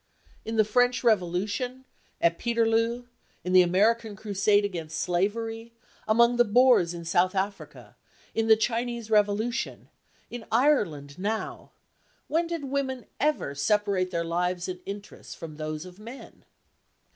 In 0.43 0.55
the 0.55 0.65
French 0.65 1.03
Revolution, 1.03 1.85
at 2.19 2.39
Peterloo, 2.39 3.05
in 3.43 3.53
the 3.53 3.61
American 3.61 4.15
crusade 4.15 4.65
against 4.65 4.99
slavery, 4.99 5.73
among 6.07 6.37
the 6.37 6.43
Boers 6.43 6.95
in 6.95 7.05
South 7.05 7.35
Africa, 7.35 7.95
in 8.33 8.47
the 8.47 8.55
Chinese 8.57 9.11
revolution, 9.11 9.89
in 10.31 10.43
Ireland 10.51 11.19
now, 11.19 11.71
when 12.27 12.47
did 12.47 12.63
women 12.63 13.05
ever 13.19 13.53
separate 13.53 14.09
their 14.09 14.25
lives 14.25 14.67
and 14.67 14.79
interests 14.87 15.35
from 15.35 15.57
those 15.57 15.85
of 15.85 15.99
men? 15.99 16.45